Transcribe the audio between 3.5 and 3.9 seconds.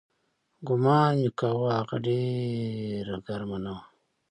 نه وه.